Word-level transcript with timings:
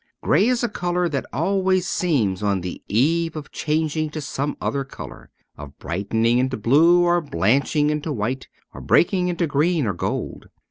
Grey 0.23 0.47
is 0.47 0.63
a 0.63 0.67
colour 0.67 1.07
that 1.07 1.27
always 1.31 1.87
seems 1.87 2.41
on 2.41 2.61
the 2.61 2.81
eve 2.87 3.35
of 3.35 3.51
changing 3.51 4.09
to 4.09 4.19
some 4.19 4.57
other 4.59 4.83
colour; 4.83 5.29
of 5.59 5.77
brightening 5.77 6.39
into 6.39 6.57
blue, 6.57 7.03
or 7.03 7.21
blanching 7.21 7.91
into 7.91 8.11
white 8.11 8.47
or 8.73 8.81
breaking 8.81 9.27
into 9.27 9.45
green 9.45 9.85
or 9.85 9.93
gold. 9.93 10.47